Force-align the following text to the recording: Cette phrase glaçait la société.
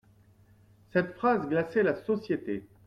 Cette 0.93 1.13
phrase 1.13 1.47
glaçait 1.47 1.83
la 1.83 1.93
société. 2.05 2.65